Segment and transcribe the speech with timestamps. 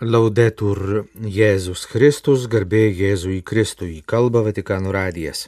[0.00, 5.42] Laudetur Jėzus Kristus, garbė Jėzui Kristui, kalba Vatikanų radijas.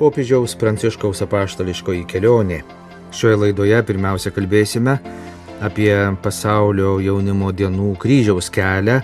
[0.00, 2.62] Popiežiaus Pranciškaus apaštališkoji kelionė.
[3.12, 4.96] Šioje laidoje pirmiausia kalbėsime
[5.60, 5.92] apie
[6.24, 9.02] pasaulio jaunimo dienų kryžiaus kelią,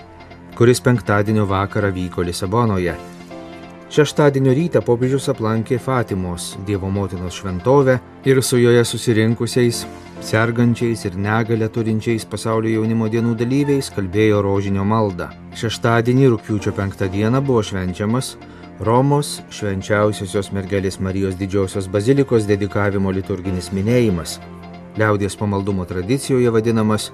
[0.57, 3.12] kuris penktadienio vakarą vyko Lisabonoje.
[3.93, 9.83] Šeštadienio rytą popiežius aplankė Fatimos Dievo motinos šventovę ir su joje susirinkusiais,
[10.17, 15.27] sergančiais ir negalę turinčiais pasaulio jaunimo dienų dalyviais kalbėjo rožinio maldą.
[15.61, 18.31] Šeštadienį rūpiučio penktą dieną buvo švenčiamas
[18.81, 24.39] Romos švenčiausiosios mergelės Marijos didžiosios bazilikos dedikavimo liturginis minėjimas.
[24.97, 27.11] Liaudės pamaldumo tradicijoje vadinamas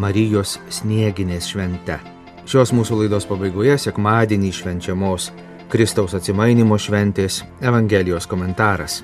[0.00, 2.00] Marijos snieginės švente.
[2.48, 5.28] Šios mūsų laidos pabaigoje sekmadienį švenčiamos
[5.72, 8.98] Kristaus atsimainimo šventės Evangelijos komentaras.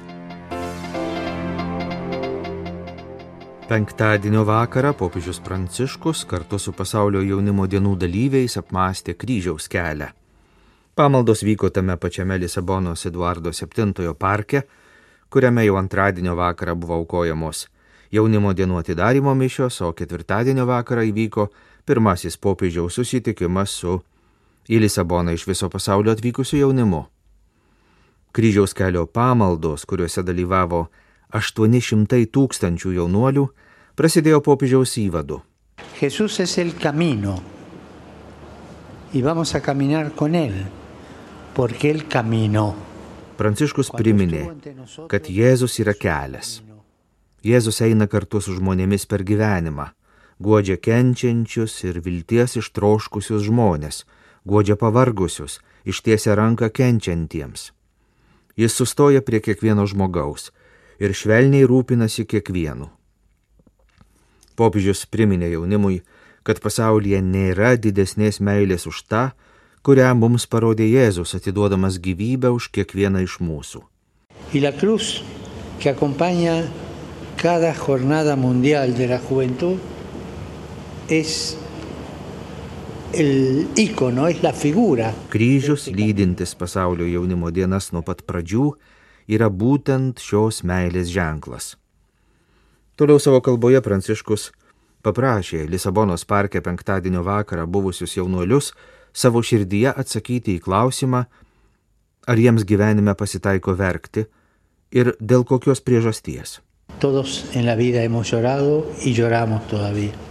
[3.70, 10.10] Penktadienio vakarą popiežius Pranciškus kartu su pasaulio jaunimo dienų dalyviais apmastė kryžiaus kelią.
[10.92, 14.62] Pamaldos vyko tame pačiame Lisabonos Eduardo VII parke,
[15.30, 17.64] kuriame jau antradienio vakarą buvo aukojamos
[18.12, 21.48] jaunimo dienų atidarimo mišios, o ketvirtadienio vakarą įvyko
[21.88, 24.02] pirmasis popiežiaus susitikimas su
[24.68, 27.04] į Lisaboną iš viso pasaulio atvykusių jaunimu.
[28.32, 30.86] Kryžiaus kelio pamaldos, kuriuose dalyvavo
[31.34, 33.46] 800 tūkstančių jaunuolių,
[33.96, 35.40] prasidėjo popiežiaus įvadu.
[36.00, 37.38] Jesús es el camino
[39.12, 40.66] y vamos a caminar con él,
[41.54, 42.74] porque él caminó.
[43.38, 44.42] Pranciškus priminė,
[45.06, 46.58] kad Jėzus yra kelias.
[47.46, 49.92] Jėzus eina kartu su žmonėmis per gyvenimą,
[50.42, 54.02] guodžia kenčiančius ir vilties ištroškusius žmonės,
[54.48, 57.72] guodžia pavargusius, ištiesia ranką kenčiantiems.
[58.56, 60.50] Jis sustoja prie kiekvieno žmogaus
[60.98, 62.88] ir švelniai rūpinasi kiekvienu.
[64.58, 66.00] Popiežius priminė jaunimui,
[66.42, 69.22] kad pasaulyje nėra didesnės meilės už tą,
[69.86, 73.84] kurią mums parodė Jėzus atiduodamas gyvybę už kiekvieną iš mūsų.
[74.52, 75.22] Y la cruz
[75.78, 76.64] que acompaña
[77.36, 79.78] cada jornada mundial de la juventud
[81.08, 82.97] es el icono, es la figura.
[85.32, 88.66] Kryžius lydintis pasaulio jaunimo dienas nuo pat pradžių
[89.32, 91.70] yra būtent šios meilės ženklas.
[93.00, 94.50] Toliau savo kalboje Pranciškus
[95.00, 98.74] paprašė Lisabonos parke penktadienio vakarą buvusius jaunuolius
[99.16, 101.24] savo širdyje atsakyti į klausimą,
[102.28, 104.28] ar jiems gyvenime pasitaiko verkti
[104.92, 106.58] ir dėl kokios priežasties.
[107.00, 110.27] Todos en la vida hemos llorado y lloramos todavía.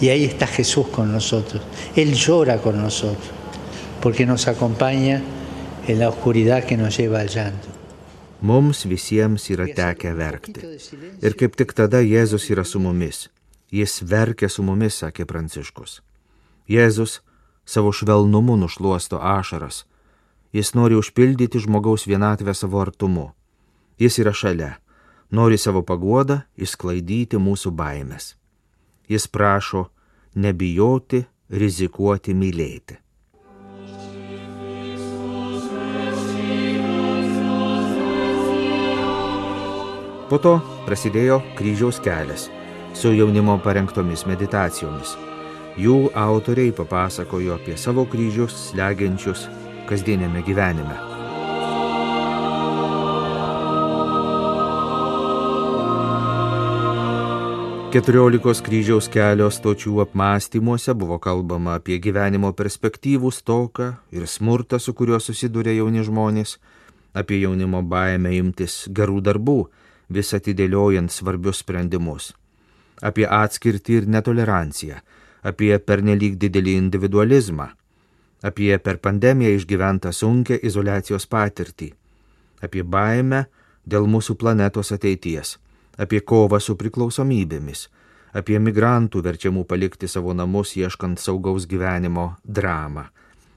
[0.00, 1.62] Y ahí está Jesús con nosotros.
[1.96, 3.30] Él llora con nosotros,
[4.00, 5.22] porque nos acompaña
[5.86, 7.68] en la oscuridad que nos lleva al llanto.
[8.40, 10.62] Mums visiems yra tekę verkti.
[11.18, 13.26] Ir kaip tik tada Jėzus yra su mumis.
[13.74, 15.98] Jis verkia su mumis, sakė Pranciškus.
[16.70, 17.18] Jėzus
[17.66, 19.84] savo švelnumu nušluosto ašaras.
[20.54, 23.32] Jis nori užpildyti žmogaus vienatvę savo artumu.
[23.98, 24.76] Jis yra šalia,
[25.34, 28.37] nori savo paguodą išsklaidyti mūsų baimės.
[29.08, 29.86] Jis prašo
[30.36, 32.98] nebijoti, rizikuoti, mylėti.
[40.28, 42.50] Po to prasidėjo kryžiaus kelias
[42.92, 45.16] su jaunimo parengtomis meditacijomis.
[45.80, 49.46] Jų autoriai papasakojo apie savo kryžius slegiančius
[49.88, 51.07] kasdienėme gyvenime.
[57.88, 65.16] Keturiolikos kryžiaus kelio stočių apmąstymuose buvo kalbama apie gyvenimo perspektyvų stoką ir smurtą, su kuriuo
[65.24, 66.58] susiduria jauni žmonės,
[67.16, 69.54] apie jaunimo baimę imtis gerų darbų,
[70.12, 72.26] vis atidėliojant svarbius sprendimus,
[73.00, 74.98] apie atskirtį ir netoleranciją,
[75.40, 77.70] apie pernelyg didelį individualizmą,
[78.44, 81.88] apie per pandemiją išgyventą sunkę izolacijos patirtį,
[82.60, 83.46] apie baimę
[83.88, 85.56] dėl mūsų planetos ateities
[85.98, 87.88] apie kovą su priklausomybėmis,
[88.38, 93.08] apie migrantų verčiamų palikti savo namus ieškant saugaus gyvenimo dramą,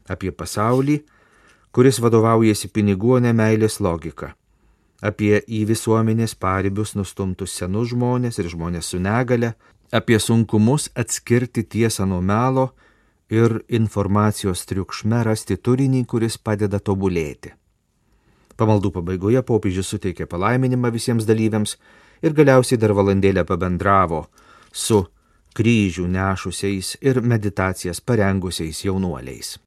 [0.09, 1.01] apie pasaulį,
[1.71, 4.33] kuris vadovaujasi pinigų, o ne meilės logika,
[5.01, 9.55] apie į visuomenės paribius nustumtus senus žmonės ir žmonės su negale,
[9.91, 12.71] apie sunkumus atskirti tiesą nuo melo
[13.31, 17.53] ir informacijos triukšme rasti turinį, kuris padeda tobulėti.
[18.59, 21.77] Pamaldų pabaigoje popiežius suteikė palaiminimą visiems dalyviams
[22.21, 24.25] ir galiausiai dar valandėlę pabendravo
[24.71, 25.01] su
[25.57, 29.57] kryžių nešusiais ir meditacijas parengusiais jaunuoliais.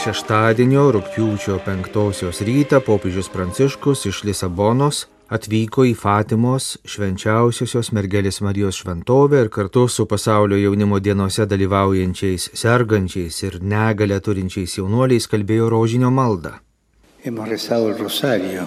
[0.00, 9.44] Šeštadienio rūpjūčio 5 rytą popiežius Pranciškus iš Lisabonos atvyko į Fatimos švenčiausiosios mergelės Marijos šventovę
[9.44, 16.58] ir kartu su pasaulio jaunimo dienose dalyvaujančiais, sergančiais ir negalę turinčiais jaunuoliais kalbėjo rožinio maldą.
[18.00, 18.66] Rosario,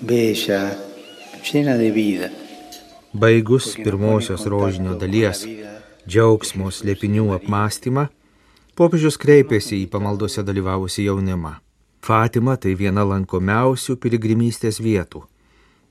[0.00, 0.60] bella,
[1.44, 2.30] llena de vida.
[3.14, 5.44] Baigus pirmosios rožinio dalies
[6.08, 8.08] džiaugsmo slėpinių apmąstymą,
[8.74, 11.63] popiežius kreipėsi į pamaldose dalyvavusi jaunimą.
[12.04, 15.22] Fatima tai viena lankomiausių piligrimystės vietų.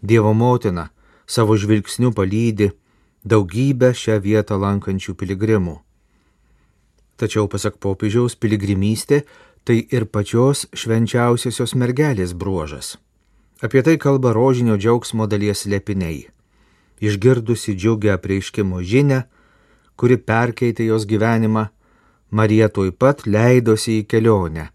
[0.02, 0.92] Dievo motina
[1.26, 2.70] savo žvilgsniu palydi
[3.26, 5.80] daugybę šią vietą lankančių piligrimų.
[7.18, 9.24] Tačiau, pasak popiežiaus, piligrimystė
[9.66, 12.98] tai ir pačios švenčiausiosios mergelės bruožas.
[13.64, 16.28] Apie tai kalba rožinio džiaugsmo dalies lepiniai.
[17.02, 19.24] Išgirdusi džiugę prieiškimo žinę,
[19.96, 21.70] kuri perkeitė jos gyvenimą,
[22.30, 24.70] Marija tuoj pat leidosi į kelionę.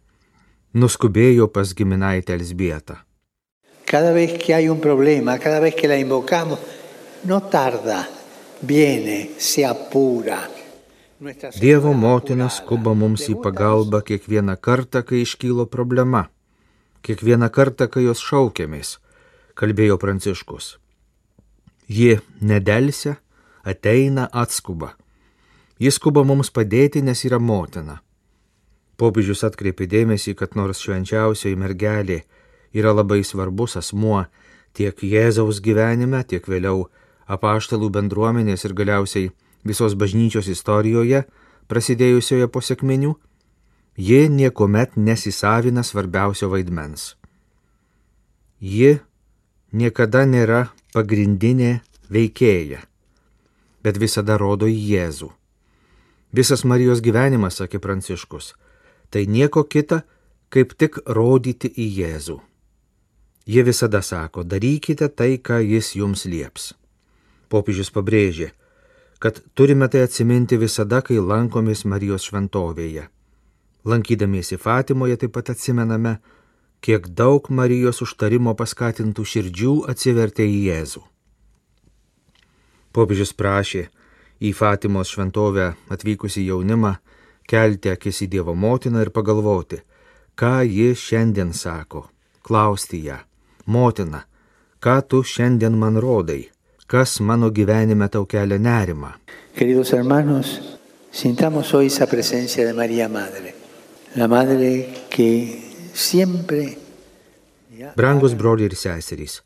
[0.75, 2.97] Nuskubėjo pas giminaitę Elsbietą.
[3.87, 6.59] Cada vez que hay un problema, cada vez que la invocamos,
[7.25, 8.07] no tarda,
[8.61, 10.49] viene, se apura.
[11.59, 16.29] Dievo motina skuba mums į pagalbą kiekvieną kartą, kai iškylo problema,
[17.03, 18.99] kiekvieną kartą, kai jos šaukėmės,
[19.59, 20.77] kalbėjo Pranciškus.
[21.89, 23.17] Ji nedelsia,
[23.65, 24.93] ateina, atskuba.
[25.81, 27.99] Jis skuba mums padėti, nes yra motina.
[28.99, 32.25] Popiežius atkreipė dėmesį, kad nors švenčiausioji mergelė
[32.75, 34.25] yra labai svarbus asmuo
[34.75, 36.89] tiek Jėzaus gyvenime, tiek vėliau
[37.31, 39.31] apaštalų bendruomenės ir galiausiai
[39.67, 41.25] visos bažnyčios istorijoje,
[41.71, 43.15] prasidėjusioje po sėkminių,
[43.99, 47.15] ji niekuomet nesisavina svarbiausio vaidmens.
[48.59, 48.99] Ji
[49.73, 51.81] niekada nėra pagrindinė
[52.11, 52.81] veikėja,
[53.85, 55.31] bet visada rodo į Jėzų.
[56.35, 58.55] Visas Marijos gyvenimas, sakė Pranciškus,
[59.11, 60.03] tai nieko kita,
[60.53, 62.39] kaip tik rodyti į Jėzų.
[63.49, 66.75] Jie visada sako, darykite tai, ką jis jums lieps.
[67.49, 68.51] Popiežius pabrėžė,
[69.19, 73.09] kad turime tai atsiminti visada, kai lankomės Marijos šventovėje.
[73.89, 76.19] Lankydamiesi Fatimoje taip pat atsimename,
[76.85, 81.03] kiek daug Marijos užtarimo paskatintų širdžių atsivertė į Jėzų.
[82.93, 83.89] Popiežius prašė,
[84.45, 86.99] į Fatimos šventovę atvykusi jaunimą
[87.49, 89.81] kelti akis į Dievo motiną ir pagalvoti,
[90.39, 92.05] ką ji šiandien sako,
[92.45, 93.17] klausti ją,
[93.67, 94.23] motina,
[94.85, 96.43] ką tu šiandien man rodai,
[96.87, 99.15] kas mano gyvenime tau kelia nerimą.
[99.57, 100.79] Queridos hermanos,
[101.11, 103.55] sintamos hoy esa presencia de María Madre,
[104.15, 106.79] la Madre que siempre...
[107.97, 109.43] Brangus broliai ir seserys,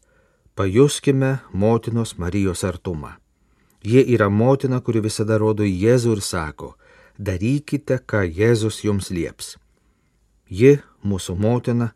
[0.55, 3.19] pajuskime motinos Marijos artumą.
[3.85, 6.69] Jie yra motina, kuri visada rodo į Jėzų ir sako,
[7.19, 9.57] darykite, ką Jėzus jums lieps.
[10.49, 11.93] Ji, mūsų motina,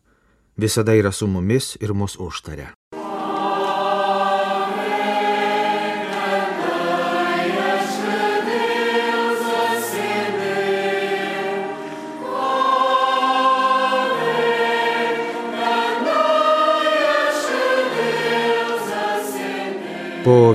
[0.57, 2.73] visada yra su mumis ir mus užtaria.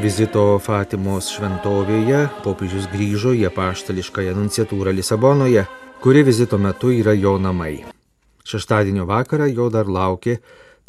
[0.02, 5.62] Vizito Fatimos šventovėje popiežius grįžo į apaštališkąją nunciatūrą Lisabonoje,
[6.02, 7.85] kuri vizito metu yra jo namai.
[8.42, 10.40] Šeštadienio vakarą jo dar laukė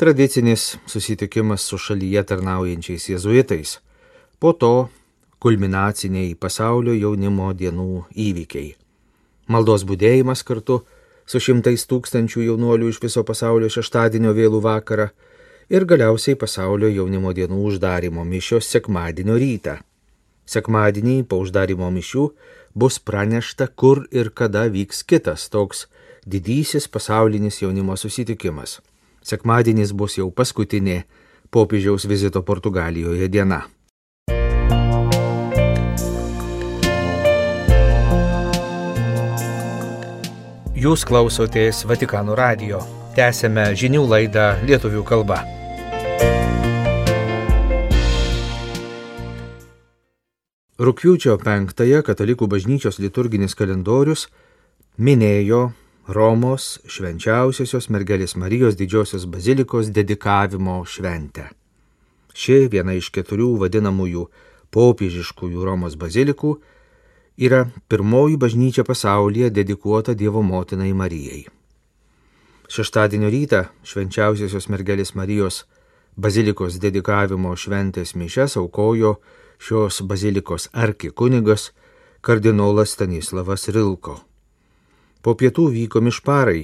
[0.01, 3.75] tradicinis susitikimas su šalyje tarnaujančiais jėzuitais.
[4.41, 4.89] Po to
[5.45, 8.73] kulminaciniai pasaulio jaunimo dienų įvykiai.
[9.45, 10.79] Maldos būdėjimas kartu
[11.29, 15.11] su šimtais tūkstančių jaunuolių iš viso pasaulio šeštadienio vėlų vakarą
[15.69, 19.77] ir galiausiai pasaulio jaunimo dienų uždarimo mišios sekmadienio rytą.
[20.45, 22.29] Sekmadienį po uždarimo mišių
[22.75, 25.87] bus pranešta, kur ir kada vyks kitas toks
[26.25, 28.81] didysis pasaulinis jaunimo susitikimas.
[29.23, 31.03] Sekmadienis bus jau paskutinė
[31.51, 33.63] popiežiaus vizito Portugalijoje diena.
[40.83, 42.81] Jūs klausotės Vatikano radio.
[43.13, 45.35] Tęsėme žinių laidą lietuvių kalba.
[50.81, 54.25] Rūpiučio penktąją katalikų bažnyčios liturginis kalendorius
[54.97, 55.61] minėjo
[56.09, 61.51] Romos švenčiausiosios mergelės Marijos didžiosios bazilikos dedikavimo šventę.
[62.33, 64.25] Ši viena iš keturių vadinamųjų
[64.73, 66.57] popiežiškųjų Romos bazilikų
[67.37, 71.45] yra pirmoji bažnyčia pasaulyje dedikuota Dievo motinai Marijai.
[72.73, 75.59] Šeštadienio rytą švenčiausiosios mergelės Marijos
[76.17, 79.11] bazilikos dedikavimo šventės mišes aukojo
[79.61, 81.67] šios bazilikos arkikunigas
[82.25, 84.15] kardinolas Stanislavas Rilko.
[85.21, 86.63] Po pietų vyko mišparai,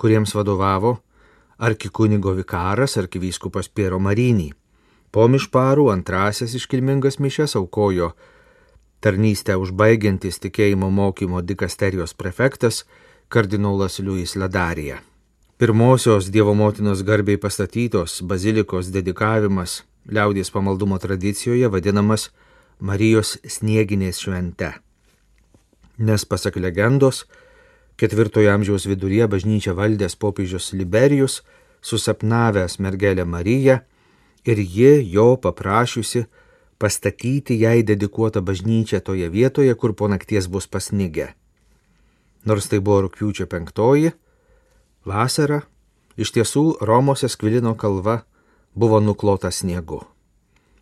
[0.00, 0.94] kuriems vadovavo
[1.60, 4.48] arkikunigo vikaras arkivyskupas Piero Marinį.
[5.12, 8.14] Po mišparų antrasias iškilmingas mišes aukojo
[9.04, 12.86] tarnystę užbaigiantis tikėjimo mokymo dikasterijos prefektas
[13.32, 14.98] kardinolas Liujis Ladarija.
[15.58, 19.84] Pirmosios Dievo motinos garbiai pastatytos bazilikos dedikavimas
[20.14, 22.28] liaudies pamaldumo tradicijoje vadinamas
[22.80, 24.72] Marijos snieginės švente.
[25.96, 27.24] Nes pasak legendos,
[27.96, 31.40] ketvirtojo amžiaus viduryje bažnyčia valdęs popiežius Liberijus,
[31.80, 33.80] susapnavęs mergelę Mariją
[34.44, 36.26] ir ji jo paprašiusi
[36.78, 41.32] pastatyti jai dedikuotą bažnyčią toje vietoje, kur po nakties bus pasnigę.
[42.44, 44.10] Nors tai buvo rūpiučio penktoji,
[45.06, 45.60] vasara,
[46.16, 48.22] iš tiesų Romos Eskvilino kalva
[48.74, 50.00] buvo nuklota sniegu.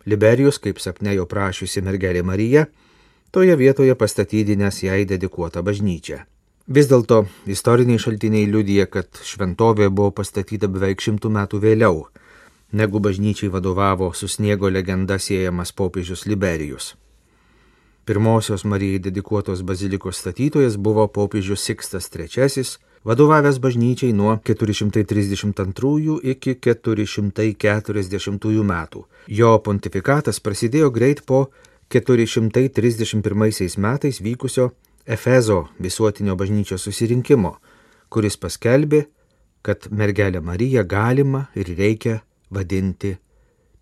[0.05, 2.65] Liberijus, kaip sapne jo prašiusi mergelė Marija,
[3.31, 6.23] toje vietoje pastatydinęs jai dedikuotą bažnyčią.
[6.71, 12.05] Vis dėlto istoriniai šaltiniai liudija, kad šventovė buvo pastatyta beveik šimtų metų vėliau,
[12.71, 16.95] negu bažnyčiai vadovavo su sniego legenda siejamas popiežius Liberijus.
[18.05, 22.63] Pirmosios Marijai dedikuotos bazilikos statytojas buvo popiežius Sikstas III,
[23.05, 29.05] vadovavęs bažnyčiai nuo 432 iki 440 metų.
[29.27, 31.51] Jo pontifikatas prasidėjo greit po
[31.89, 34.71] 431 metais vykusio
[35.05, 37.55] Efezo visuotinio bažnyčios susirinkimo,
[38.09, 39.05] kuris paskelbė,
[39.61, 43.17] kad mergelę Mariją galima ir reikia vadinti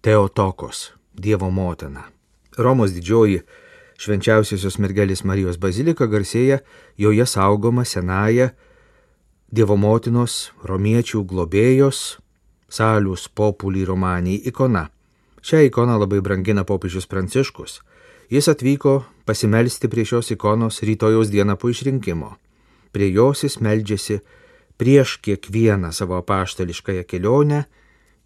[0.02, 2.04] Teotokos, Dievo motina.
[2.58, 3.42] Romos didžioji
[4.00, 6.62] švenčiausiosios mergelės Marijos bazilika garsėja
[6.98, 8.54] joje saugoma senaja
[9.50, 12.20] Dievo motinos, romiečių globėjos,
[12.70, 14.92] salius populį romaniai ikona.
[15.42, 17.80] Šią ikoną labai brangina popiežius Pranciškus.
[18.30, 22.36] Jis atvyko pasimelsti prie šios ikonos rytojos dieną po išrinkimo.
[22.94, 24.20] Prie jos jis meldžiasi
[24.78, 27.66] prieš kiekvieną savo apaštališkąją kelionę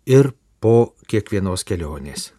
[0.06, 2.34] ir po kiekvienos kelionės.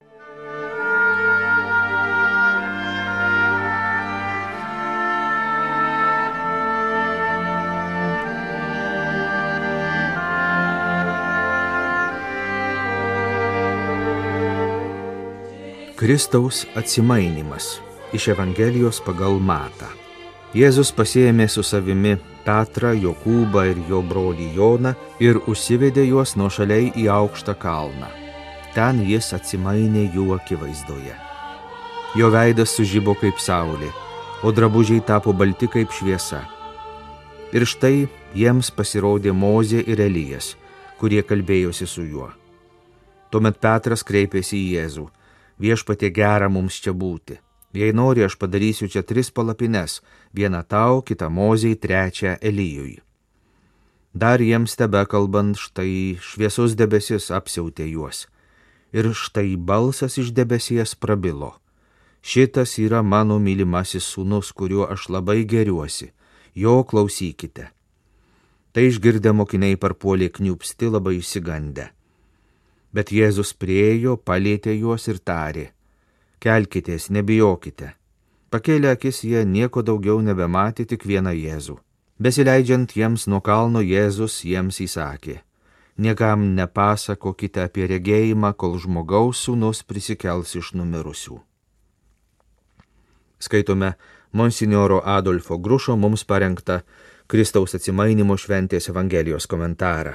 [16.04, 17.80] Kristaus atsimainimas
[18.12, 19.86] iš Evangelijos pagal Matą.
[20.52, 24.92] Jėzus pasėmė su savimi Petrą, Jokūbą ir jo brolį Joną
[25.24, 28.10] ir užsivedė juos nuo šaliai į aukštą kalną.
[28.76, 31.16] Ten jis atsimainė jų akivaizdoje.
[32.20, 33.88] Jo veidas sužybo kaip saulė,
[34.44, 36.44] o drabužiai tapo balti kaip šviesa.
[37.56, 40.52] Ir štai jiems pasirodė Mozė ir Elijas,
[41.00, 42.28] kurie kalbėjosi su juo.
[43.32, 45.10] Tuomet Petras kreipėsi į Jėzų
[45.58, 47.38] viešpatie gera mums čia būti.
[47.74, 50.00] Jei nori, aš padarysiu čia tris palapines-
[50.36, 53.00] vieną tau, kitą moziai, trečią Elyjui.
[54.14, 58.26] Dar jiems tebe kalbant, štai šviesus debesis apsiautė juos.
[58.92, 61.58] Ir štai balsas iš debesies prabilo.
[62.22, 66.12] Šitas yra mano mylimasis sūnus, kuriuo aš labai geriuosi.
[66.54, 67.66] Jo klausykite.
[68.72, 71.90] Tai išgirdę mokiniai parpuolė kniupsti labai įsigandę.
[72.94, 75.72] Bet Jėzus priejo, palėtė juos ir tarė
[76.44, 77.94] kelkitės, nebijokite.
[78.52, 81.78] Pakėlę akis jie nieko daugiau nebematė tik vieną Jėzų.
[82.22, 85.40] Besileidžiant jiems nuo kalno Jėzus jiems įsakė,
[85.98, 91.40] niekam nepasakokite apie regėjimą, kol žmogaus sūnus prisikels iš numirusių.
[93.42, 93.94] Skaitome
[94.32, 96.82] Monsignoro Adolfo Grušo mums parengtą
[97.26, 100.14] Kristaus atsimainimo šventės Evangelijos komentarą.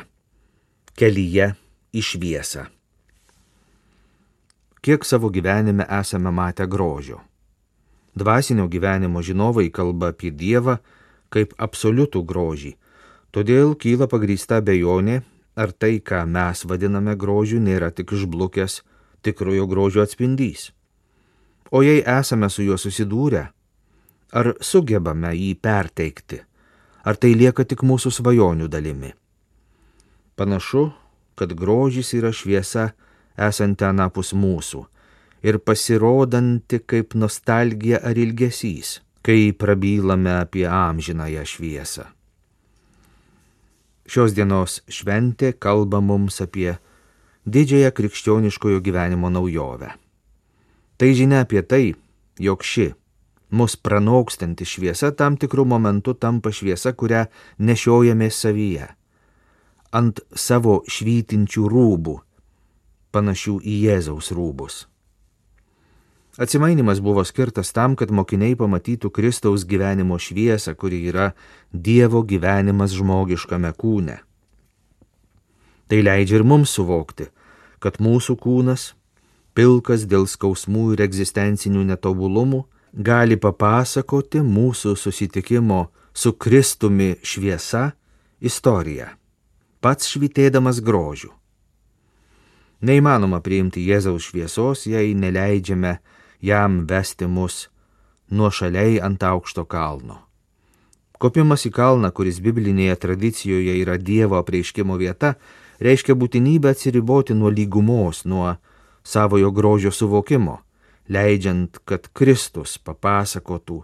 [0.96, 1.52] Kelyje
[1.94, 2.70] į šviesą
[4.82, 7.20] kiek savo gyvenime esame matę grožio.
[8.16, 10.78] Dvasinio gyvenimo žinovai kalba apie Dievą
[11.30, 12.74] kaip absoliutų grožį,
[13.32, 15.22] todėl kyla pagrįsta bejonė,
[15.56, 18.82] ar tai, ką mes vadiname grožiu, nėra tik išblukęs
[19.22, 20.72] tikrojo grožio atspindys.
[21.72, 23.44] O jei esame su juo susidūrę,
[24.34, 26.42] ar sugebame jį perteikti,
[27.06, 29.14] ar tai lieka tik mūsų svajonių dalimi.
[30.36, 30.88] Panašu,
[31.40, 32.90] kad grožis yra šviesa,
[33.40, 34.84] esanti anapus mūsų
[35.44, 42.06] ir pasirodanti kaip nostalgija ar ilgesys, kai prabylame apie amžinąją šviesą.
[44.10, 46.74] Šios dienos šventė kalba mums apie
[47.46, 49.94] didžiąją krikščioniškojo gyvenimo naujovę.
[50.98, 51.94] Tai žinia apie tai,
[52.42, 52.90] jog ši
[53.50, 57.26] mus pranokstanti šviesa tam tikrų momentų tampa šviesa, kurią
[57.60, 58.90] nešiojame savyje,
[59.92, 62.16] ant savo švytinčių rūbų
[63.14, 64.86] panašių į Jėzaus rūbus.
[66.40, 71.34] Atsimainimas buvo skirtas tam, kad mokiniai pamatytų Kristaus gyvenimo šviesą, kuri yra
[71.74, 74.22] Dievo gyvenimas žmogiškame kūne.
[75.90, 77.28] Tai leidžia ir mums suvokti,
[77.84, 78.94] kad mūsų kūnas,
[79.58, 87.90] pilkas dėl skausmų ir egzistencinių netobulumų, gali papasakoti mūsų susitikimo su Kristumi šviesa
[88.40, 89.10] istoriją,
[89.82, 91.32] pats švitėdamas grožiu.
[92.80, 95.98] Neįmanoma priimti Jėzaus šviesos, jei neleidžiame
[96.40, 97.68] jam vesti mus
[98.32, 100.22] nuošaliai ant aukšto kalno.
[101.20, 105.34] Kopimas į kalną, kuris biblinėje tradicijoje yra Dievo apreiškimo vieta,
[105.84, 108.56] reiškia būtinybę atsiriboti nuo lygumos, nuo
[109.04, 110.62] savojo grožio suvokimo,
[111.12, 113.82] leidžiant, kad Kristus papasakotų,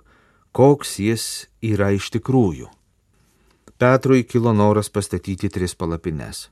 [0.56, 1.25] koks jis
[1.60, 2.72] yra iš tikrųjų.
[3.77, 6.50] Petrui kilo noras pastatyti tris palapines.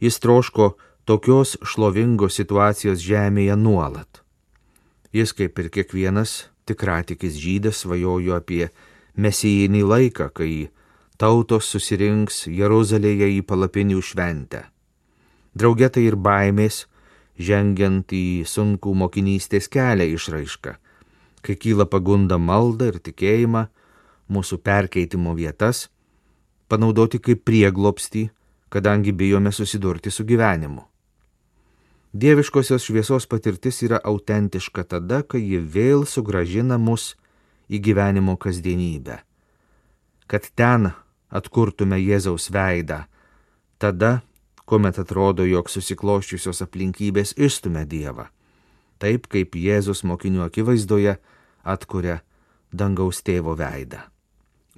[0.00, 0.74] Jis troško
[1.08, 4.20] tokios šlovingos situacijos žemėje nuolat.
[5.12, 8.68] Jis, kaip ir kiekvienas tikratikis žydas, svajojo apie
[9.16, 10.68] mesijinį laiką, kai
[11.20, 14.66] tautos susirinks Jeruzalėje į palapinių šventę.
[15.56, 16.84] Draugetai ir baimės,
[17.40, 20.76] žengiant į sunkų mokinystės kelią išraišką,
[21.40, 23.64] kai kyla pagunda maldą ir tikėjimą,
[24.30, 25.88] mūsų perkeitimo vietas,
[26.70, 28.28] panaudoti kaip prieglopstį,
[28.70, 30.86] kadangi bijome susidurti su gyvenimu.
[32.12, 37.14] Dieviškosios šviesos patirtis yra autentiška tada, kai ji vėl sugražina mus
[37.70, 39.20] į gyvenimo kasdienybę.
[40.26, 40.90] Kad ten
[41.30, 43.04] atkurtume Jėzaus veidą,
[43.78, 44.22] tada,
[44.66, 48.26] kuomet atrodo, jog susikloščiusios aplinkybės išstumia Dievą.
[48.98, 51.16] Taip kaip Jėzus mokinių akivaizdoje
[51.62, 52.20] atkuria
[52.74, 54.02] dangaus tėvo veidą.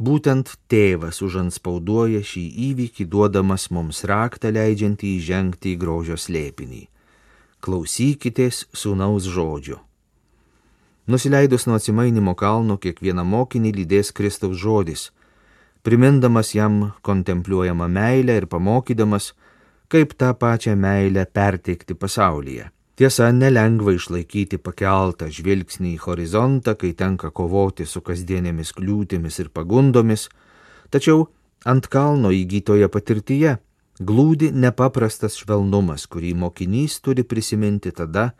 [0.02, 6.88] Būtent tėvas užanspauduoja šį įvykį, duodamas mums raktą leidžiantį įžengti į grožio slėpinį
[7.62, 9.78] klausykitės sūnaus žodžių.
[11.06, 15.10] Nusileidus nuo atsimainimo kalno, kiekvieną mokinį lydės Kristaus žodis,
[15.86, 19.32] primindamas jam kontempliuojamą meilę ir pamokydamas,
[19.90, 22.70] kaip tą pačią meilę perteikti pasaulyje.
[22.96, 30.28] Tiesa, nelengva išlaikyti pakeltą žvilgsnį į horizontą, kai tenka kovoti su kasdienėmis kliūtimis ir pagundomis,
[30.92, 31.30] tačiau
[31.64, 33.56] ant kalno įgytoje patirtyje
[34.00, 38.32] glūdi nepaprastas švelnumas, kurį mokinys turi prisiminti tada,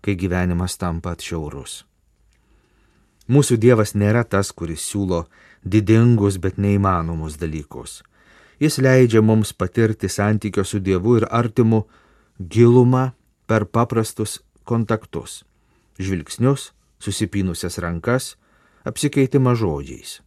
[0.00, 1.82] kai gyvenimas tampa atšiaurus.
[3.26, 5.24] Mūsų Dievas nėra tas, kuris siūlo
[5.66, 8.04] didingus, bet neįmanomus dalykus.
[8.62, 11.82] Jis leidžia mums patirti santykio su Dievu ir artimu
[12.38, 13.10] gilumą
[13.46, 15.44] per paprastus kontaktus-
[16.04, 18.36] žvilgsnius, susipynusias rankas,
[18.84, 20.20] apsikeitimą žodžiais.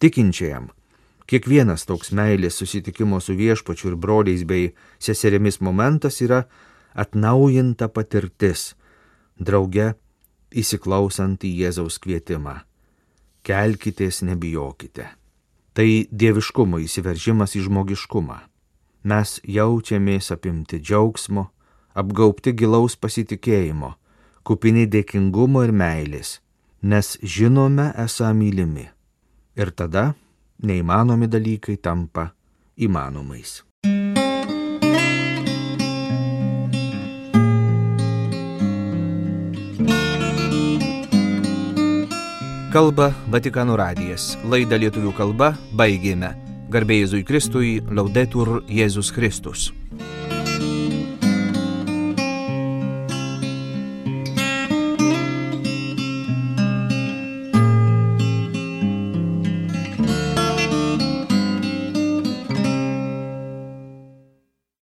[0.00, 0.70] Tikinčiajam
[1.32, 6.42] Kiekvienas toks meilės susitikimo su viešpačiu ir broliais bei seserimis momentas yra
[6.92, 8.74] atnaujinta patirtis,
[9.38, 9.94] drauge
[10.52, 12.58] įsiklausant į Jėzaus kvietimą.
[13.48, 15.06] Kelkitės, nebijokite.
[15.72, 18.38] Tai dieviškumo įsiveržimas į žmogiškumą.
[19.08, 21.48] Mes jaučiamės apimti džiaugsmo,
[21.94, 23.94] apgaupti gilaus pasitikėjimo,
[24.44, 26.38] kupini dėkingumo ir meilės,
[26.82, 28.88] nes žinome esą mylimi.
[29.56, 30.12] Ir tada
[30.62, 32.30] neįmanomi dalykai tampa
[32.76, 33.60] įmanomais.
[42.72, 44.30] Kalba Vatikanų radijas.
[44.48, 46.30] Laidą lietuvių kalba baigėme.
[46.72, 49.68] Garbėjai Jėzui Kristui, laudetur Jėzus Kristus.